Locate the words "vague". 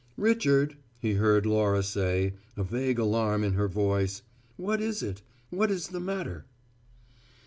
2.63-2.97